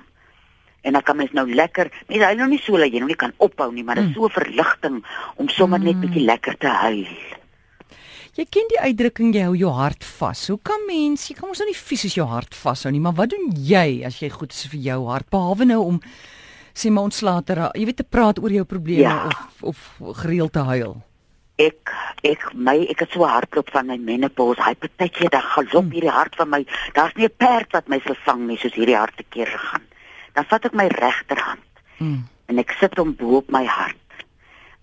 En 0.84 0.92
dan 0.92 1.02
kan 1.02 1.16
mens 1.16 1.32
nou 1.32 1.46
lekker, 1.48 1.88
mense 2.06 2.24
huil 2.24 2.36
nou 2.36 2.48
nie 2.52 2.60
so 2.60 2.76
dat 2.76 2.92
jy 2.92 3.00
nou 3.00 3.08
nie 3.08 3.16
kan 3.16 3.32
ophou 3.36 3.70
nie, 3.72 3.84
maar 3.84 3.96
dit 3.96 4.12
is 4.12 4.14
so 4.14 4.28
'n 4.28 4.36
verligting 4.36 5.04
om 5.36 5.48
sommer 5.48 5.80
net 5.80 6.00
bietjie 6.00 6.24
lekker 6.24 6.58
te 6.58 6.68
huil. 6.68 7.08
Jy 8.34 8.44
ken 8.50 8.66
die 8.72 8.80
uitdrukking 8.82 9.32
jy 9.36 9.44
hou 9.46 9.54
jou 9.54 9.70
hart 9.76 10.02
vas. 10.18 10.40
Hoe 10.50 10.58
kan 10.66 10.80
mens, 10.88 11.28
jy 11.30 11.36
kan 11.38 11.48
mos 11.48 11.60
nou 11.62 11.68
nie 11.68 11.76
fisies 11.78 12.16
jou 12.18 12.26
hart 12.26 12.54
vashou 12.58 12.90
nie, 12.90 13.00
maar 13.00 13.14
wat 13.14 13.30
doen 13.30 13.52
jy 13.54 14.02
as 14.08 14.18
jy 14.18 14.28
goed 14.34 14.50
is 14.52 14.64
vir 14.72 14.80
jou 14.80 15.04
hart 15.06 15.28
behalwe 15.30 15.64
nou 15.70 15.80
om 15.84 16.00
sê 16.74 16.90
maar 16.90 17.06
ontslae 17.06 17.44
te 17.46 17.54
raak, 17.54 17.76
jy 17.78 17.84
weet 17.86 17.96
te 18.02 18.06
praat 18.10 18.40
oor 18.42 18.50
jou 18.50 18.64
probleme 18.66 19.02
Ja. 19.06 19.28
of 19.62 19.62
of 20.00 20.16
gereeld 20.22 20.52
te 20.52 20.64
huil. 20.66 20.96
Ek 21.62 21.92
ek 22.26 22.48
my 22.54 22.74
ek 22.90 22.98
het 23.04 23.12
so 23.12 23.22
'n 23.22 23.28
hartklop 23.30 23.70
van 23.70 23.86
my 23.86 23.96
menopause. 23.96 24.60
Hy 24.60 24.74
partykeer 24.74 25.30
dan 25.30 25.42
galop 25.42 25.92
hierdie 25.92 26.10
hart 26.10 26.34
van 26.34 26.48
my. 26.50 26.66
Daar's 26.94 27.14
nie 27.14 27.26
'n 27.26 27.36
perd 27.38 27.70
wat 27.72 27.86
my 27.88 28.00
vervang 28.00 28.46
nie 28.48 28.56
soos 28.58 28.74
hierdie 28.74 28.96
hart 28.96 29.16
te 29.16 29.22
keer 29.30 29.46
gegaan. 29.46 29.82
Dan 30.34 30.44
vat 30.44 30.64
ek 30.64 30.74
my 30.74 30.88
regterhand 30.88 31.60
Mm. 32.00 32.24
en 32.48 32.58
ek 32.58 32.72
sit 32.80 32.96
hom 32.96 33.14
bo 33.14 33.36
op 33.36 33.48
my 33.50 33.64
hart. 33.64 33.94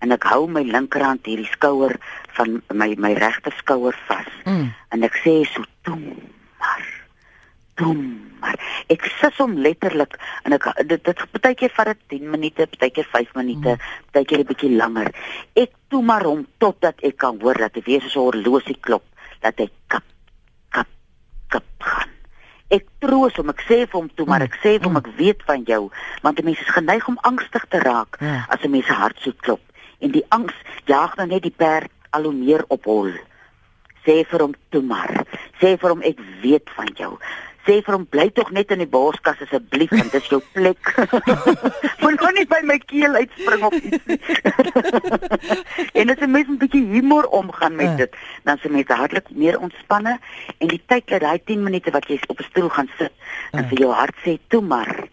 En 0.02 0.10
ek 0.10 0.24
hou 0.32 0.46
my 0.50 0.64
linkerhand 0.66 1.26
hierdie 1.26 1.48
skouer 1.52 1.94
van 2.36 2.60
my 2.74 2.94
my 2.98 3.12
regter 3.14 3.54
skouer 3.60 3.96
vas. 4.08 4.30
Mm. 4.44 4.72
En 4.90 5.02
ek 5.06 5.18
sê 5.22 5.34
so 5.46 5.62
toe 5.86 5.98
maar 6.58 6.84
toe 7.78 7.94
maar 8.42 8.58
ek 8.90 9.04
sis 9.20 9.36
hom 9.38 9.54
letterlik 9.62 10.16
en 10.44 10.56
ek 10.56 10.66
dit 10.90 11.04
dit 11.06 11.22
partykeer 11.36 11.70
vat 11.76 11.92
dit 11.92 12.00
10 12.18 12.30
minute, 12.34 12.66
partykeer 12.74 13.06
5 13.12 13.34
minute, 13.38 13.76
partykeer 14.10 14.42
'n 14.42 14.48
bietjie 14.50 14.72
langer. 14.76 15.12
Ek 15.54 15.70
toe 15.88 16.02
maar 16.02 16.26
hom 16.26 16.46
totdat 16.58 16.98
ek 17.02 17.16
kan 17.16 17.38
hoor 17.40 17.54
dat 17.54 17.74
hy 17.74 17.82
weer 17.86 18.02
so 18.08 18.26
'n 18.26 18.32
horlosie 18.32 18.78
klop, 18.80 19.04
dat 19.40 19.54
hy 19.58 19.68
kap 19.86 20.02
kap 20.70 20.88
kap 21.48 21.64
gaan. 21.78 22.10
Ek 22.70 22.86
troos 22.98 23.36
hom, 23.36 23.50
ek 23.50 23.62
sê 23.68 23.86
vir 23.86 24.00
hom 24.00 24.10
toe 24.16 24.26
maar 24.26 24.42
ek 24.42 24.56
sê 24.64 24.78
vir 24.80 24.88
hom 24.88 24.96
ek 24.96 25.08
weet 25.16 25.42
van 25.46 25.62
jou, 25.64 25.90
want 26.22 26.40
'n 26.40 26.44
mens 26.44 26.60
is 26.60 26.74
geneig 26.74 27.06
om 27.08 27.18
angstig 27.22 27.64
te 27.68 27.78
raak 27.78 28.16
Ja. 28.20 28.46
as 28.48 28.60
'n 28.64 28.70
mens 28.70 28.86
se 28.86 28.92
hart 28.92 29.18
so 29.20 29.32
klop. 29.36 29.60
En 30.02 30.10
die 30.10 30.24
angs 30.34 30.54
jaag 30.90 31.14
dan 31.18 31.28
net 31.30 31.42
die 31.46 31.54
perd 31.56 31.90
al 32.10 32.26
hoe 32.28 32.34
meer 32.34 32.64
op 32.74 32.84
hol. 32.90 33.12
Sê 34.04 34.22
vir 34.26 34.40
hom 34.42 34.54
toe 34.74 34.82
maar. 34.82 35.22
Sê 35.62 35.76
vir 35.78 35.94
hom 35.94 36.02
ek 36.02 36.18
weet 36.42 36.70
van 36.76 36.90
jou. 36.98 37.12
Sê 37.62 37.76
vir 37.86 37.94
hom 37.94 38.06
bly 38.10 38.24
tog 38.34 38.48
net 38.50 38.72
in 38.74 38.80
die 38.82 38.90
borskas 38.90 39.38
asseblief 39.44 39.92
want 39.94 40.10
dis 40.10 40.26
jou 40.32 40.40
plek. 40.56 40.90
Moet 42.02 42.18
nou 42.18 42.32
nie 42.34 42.46
by 42.50 42.58
my 42.66 42.78
keel 42.82 43.14
uitspring 43.14 43.62
of 43.68 43.76
iets 43.78 44.02
nie. 44.10 44.18
en 46.02 46.10
as 46.10 46.18
'n 46.26 46.30
mens 46.34 46.50
'n 46.50 46.58
bietjie 46.58 46.82
humor 46.90 47.30
omgaan 47.30 47.76
met 47.78 47.94
Ja. 47.94 47.96
dit 48.02 48.16
dan 48.42 48.58
se 48.58 48.68
mense 48.68 48.92
hartlik 48.92 49.30
meer 49.30 49.58
ontspanne. 49.62 50.18
En 50.58 50.68
die 50.68 50.82
tyd 50.86 51.06
dat 51.06 51.20
daai 51.20 51.38
10 51.44 51.62
minute 51.62 51.90
wat 51.90 52.08
jy 52.10 52.18
op 52.26 52.40
'n 52.40 52.50
stoel 52.50 52.68
gaan 52.68 52.90
sit 52.98 53.12
en 53.52 53.62
Ja. 53.62 53.68
vir 53.68 53.78
jou 53.78 53.92
hart 53.92 54.16
sê 54.26 54.38
toe 54.48 54.62
maar. 54.62 55.06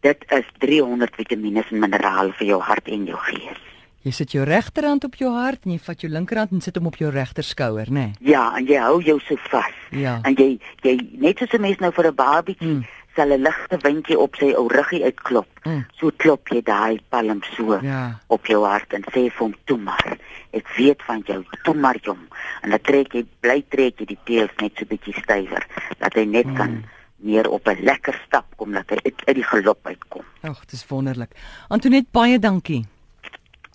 Dit 0.00 0.24
is 0.30 0.46
300 0.58 1.14
vitamiene 1.16 1.64
en 1.70 1.78
minerale 1.78 2.32
vir 2.32 2.46
jou 2.46 2.60
hart 2.62 2.88
en 2.88 3.04
jou 3.04 3.18
gees 3.18 3.73
Jy 4.04 4.12
sit 4.12 4.32
jou 4.32 4.44
regterhand 4.44 5.04
op 5.04 5.14
jou 5.16 5.30
hart 5.32 5.64
en 5.64 5.72
jy 5.72 5.78
vat 5.80 6.00
jou 6.00 6.10
linkerhand 6.12 6.52
en 6.52 6.60
sit 6.60 6.76
hom 6.76 6.86
op 6.90 6.96
jou 7.00 7.08
regter 7.10 7.44
skouer, 7.44 7.88
né? 7.88 8.12
Nee? 8.20 8.32
ja 8.34 8.50
en 8.56 8.66
jy 8.66 8.76
hou 8.78 9.00
jou 9.02 9.18
so 9.20 9.36
vas 9.50 9.72
Ja. 9.90 10.18
En 10.24 10.34
jy 10.34 10.58
jy 10.82 10.98
net 11.18 11.38
soos 11.38 11.54
'n 11.54 11.60
mens 11.60 11.78
nou 11.78 11.90
vir 11.92 12.06
'n 12.08 12.14
babietjie 12.14 12.68
Mm. 12.68 12.74
mm. 12.76 12.84
sal 13.16 13.32
'n 13.32 13.42
ligte 13.42 13.76
windjie 13.82 14.18
op 14.18 14.34
sy 14.36 14.52
ou 14.52 14.68
ruggie 14.68 15.04
uitklop. 15.04 15.46
Mm. 15.64 15.86
So 15.96 16.10
klop 16.16 16.48
jy 16.48 16.62
daai 16.62 17.00
palm 17.08 17.40
so 17.56 17.78
Ja. 17.82 18.20
op 18.28 18.46
jou 18.46 18.64
hart 18.64 18.92
en 18.92 19.02
sê 19.02 19.30
vir 19.30 19.38
hom 19.38 19.54
toe 19.64 19.78
maar. 19.78 20.18
Ek 20.52 20.68
weet 20.76 21.02
van 21.02 21.22
jou, 21.26 21.44
toe 21.62 21.74
maar 21.74 21.96
jong. 22.02 22.28
En 22.62 22.70
dan 22.70 22.80
trek 22.82 23.12
jy 23.12 23.24
bly 23.40 23.64
trek 23.68 23.98
jy 23.98 24.06
die 24.06 24.18
teels 24.24 24.50
net 24.60 24.72
so 24.76 24.84
bietjie 24.84 25.14
stywer 25.22 25.66
dat 25.98 26.14
hy 26.14 26.24
net 26.24 26.46
mm. 26.46 26.56
kan 26.56 26.84
meer 27.16 27.48
op 27.48 27.66
'n 27.68 27.82
lekker 27.82 28.20
stap 28.26 28.44
kom 28.56 28.72
dat 28.72 28.90
hy 28.90 28.98
uit, 29.04 29.22
uit 29.26 29.36
die 29.36 29.44
galop 29.44 29.86
uitkom. 29.86 30.24
Ag, 30.42 30.60
dit 30.60 30.72
is 30.72 30.86
wonderlik. 30.86 31.30
Antoinette, 31.68 32.08
baie 32.12 32.38
dankie. 32.38 32.84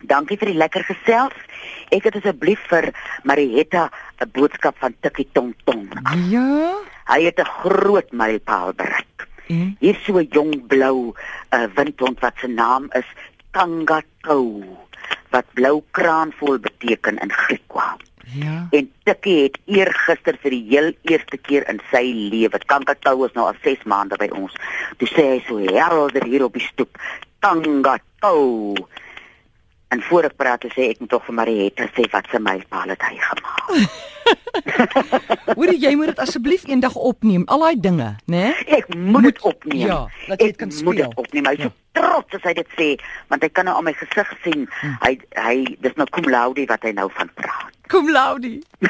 Dankie 0.08 0.38
vir 0.38 0.48
die 0.54 0.58
lekker 0.58 0.84
gesels. 0.84 1.36
Ek 1.92 2.04
het 2.04 2.16
asseblief 2.16 2.60
vir 2.70 2.92
Marietta 3.24 3.90
'n 4.22 4.30
boodskap 4.32 4.78
van 4.80 4.96
Tikkie 5.02 5.28
Tong 5.34 5.54
Tong. 5.66 5.90
Ja. 6.30 6.76
Hy 7.10 7.24
het 7.24 7.40
'n 7.40 7.46
groot 7.46 8.12
mylpaal 8.12 8.74
bereik. 8.74 9.28
En 9.48 9.76
Hier 9.80 9.96
so 10.06 10.18
'n 10.20 10.28
jong 10.32 10.68
blou 10.68 11.14
uh, 11.54 11.66
windhond 11.76 12.20
wat 12.20 12.34
se 12.38 12.48
naam 12.48 12.88
is 12.92 13.06
Kangatou 13.52 14.64
wat 15.32 15.46
blou 15.54 15.84
kraanvol 15.92 16.60
beteken 16.60 17.18
in 17.18 17.32
Griekwa. 17.32 17.98
ja. 18.34 18.68
En 18.72 18.92
Tikkie 19.04 19.44
het 19.44 19.58
eergister 19.66 20.38
vir 20.42 20.52
die 20.52 20.66
heel 20.70 20.94
eerste 21.02 21.38
keer 21.38 21.70
in 21.70 21.82
sy 21.92 22.30
lewe, 22.32 22.60
Kangatou 22.66 23.26
is 23.26 23.34
nou 23.34 23.46
al 23.48 23.56
6 23.64 23.84
maande 23.84 24.16
by 24.18 24.30
ons. 24.34 24.54
Toe 24.98 25.08
sê 25.08 25.22
hy 25.34 25.44
so 25.48 25.58
helder 25.58 26.24
hier 26.24 26.44
op 26.44 26.54
die 26.54 26.66
stoep, 26.66 26.98
Kangatou. 27.40 28.76
En 29.90 30.02
voor 30.06 30.24
ek 30.30 30.36
praat, 30.38 30.62
toe 30.62 30.70
sê 30.76 30.90
ek 30.94 31.00
moet 31.02 31.10
tog 31.10 31.24
vir 31.26 31.34
Marietta 31.40 31.88
sê 31.98 32.04
wat 32.14 32.28
se 32.30 32.38
mylpaal 32.46 32.92
het 32.94 33.02
hy 33.08 33.16
gemaak. 33.18 33.66
Hoor 35.58 35.72
jy 35.74 35.94
moet 35.98 36.12
dit 36.12 36.20
asseblief 36.22 36.68
eendag 36.70 36.94
opneem, 36.96 37.44
al 37.50 37.64
daai 37.66 37.80
dinge, 37.82 38.10
né? 38.30 38.44
Nee? 38.54 38.54
Ek 38.78 38.86
moet 38.96 39.24
dit 39.32 39.42
opneem. 39.50 39.88
ja, 39.90 39.98
dat 40.28 40.38
jy 40.44 40.52
dit 40.52 40.60
kan 40.62 40.70
moet 40.70 40.78
speel. 40.78 40.94
dit 41.10 41.18
opneem. 41.24 41.46
Hy 41.50 41.56
is 41.58 41.64
Ja. 41.66 41.70
so 41.72 41.74
trots 41.92 42.34
as 42.34 42.44
hy 42.44 42.54
dit 42.54 42.70
sê, 42.78 42.90
want 43.30 43.44
hy 43.44 43.50
kan 43.50 43.66
nou 43.66 43.76
aan 43.78 43.88
my 43.90 43.94
gesig 43.94 44.30
sien. 44.44 44.68
Hm. 44.82 44.96
Hy 45.04 45.14
hy 45.40 45.56
dis 45.82 46.00
nou 46.00 46.08
cum 46.14 46.26
laude 46.30 46.66
wat 46.70 46.84
hy 46.84 46.92
nou 46.98 47.10
van 47.18 47.30
praat. 47.36 47.74
Kom 47.90 48.06
Laudie. 48.14 48.62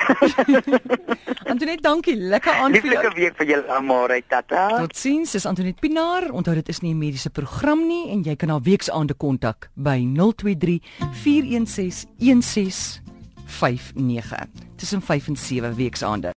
Antoinette, 1.51 1.81
dankie. 1.81 2.19
Lekker 2.19 2.51
aan 2.51 2.75
vir 2.75 2.83
jou. 2.83 2.91
Lieflike 2.91 3.15
week 3.15 3.35
vir 3.39 3.47
julle 3.53 3.71
almal, 3.71 4.11
tata. 4.27 4.75
Totsiens, 4.75 5.31
dis 5.31 5.47
Antoinette 5.47 5.79
Pinaar. 5.79 6.27
Onthou 6.35 6.51
dit 6.59 6.67
is 6.67 6.83
nie 6.83 6.91
'n 6.91 6.99
mediese 6.99 7.29
program 7.29 7.87
nie 7.87 8.11
en 8.11 8.23
jy 8.27 8.35
kan 8.35 8.49
haar 8.49 8.61
weksaande 8.61 9.13
kontak 9.15 9.69
by 9.75 10.03
023 10.03 10.81
416 11.23 12.11
1659 12.19 14.47
tussen 14.75 15.01
5 15.01 15.27
en 15.27 15.35
7 15.35 15.75
weksaande. 15.75 16.27